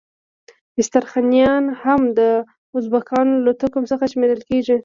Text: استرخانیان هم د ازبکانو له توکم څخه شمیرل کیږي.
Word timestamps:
استرخانیان 0.79 1.63
هم 1.83 2.01
د 2.19 2.19
ازبکانو 2.77 3.41
له 3.45 3.51
توکم 3.59 3.83
څخه 3.91 4.03
شمیرل 4.13 4.41
کیږي. 4.49 4.77